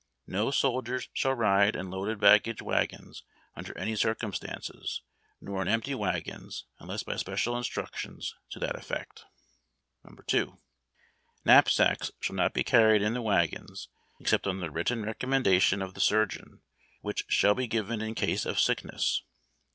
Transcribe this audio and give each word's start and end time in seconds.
No 0.25 0.49
soldiers 0.49 1.09
shall 1.13 1.35
ride 1.35 1.75
in 1.75 1.91
loaded 1.91 2.17
bao 2.17 2.29
o 2.29 2.33
acre 2.33 2.53
wao'ons 2.63 3.21
under 3.55 3.77
any 3.77 3.95
circumstances, 3.95 5.03
nor 5.39 5.61
in 5.61 5.67
empty 5.67 5.93
wagons 5.93 6.65
unless 6.79 7.03
by 7.03 7.17
special 7.17 7.55
in 7.55 7.61
structions 7.61 8.33
to 8.49 8.57
that 8.57 8.75
effect." 8.75 9.25
2. 10.25 10.57
Knapsacks 11.45 12.09
shall 12.19 12.35
not 12.35 12.55
be 12.55 12.63
carried 12.63 13.03
in 13.03 13.13
the 13.13 13.21
wagons 13.21 13.89
except 14.19 14.47
on 14.47 14.59
the 14.59 14.71
written 14.71 15.03
recommendation 15.03 15.83
of 15.83 15.93
the 15.93 16.01
surgeon, 16.01 16.63
whicli 17.03 17.27
sliall 17.29 17.55
be 17.57 17.67
given 17.67 18.01
in 18.01 18.15
case 18.15 18.43
of 18.43 18.59
sickness. 18.59 19.21